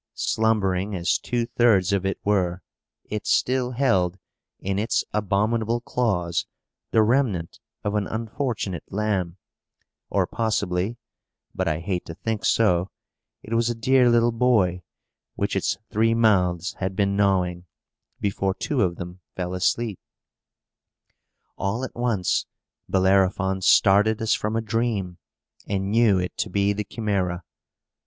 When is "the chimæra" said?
26.73-27.43